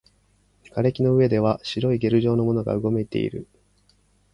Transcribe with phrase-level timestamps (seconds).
[0.71, 3.47] 瓦礫の上では白いゲル状のものがうごめいている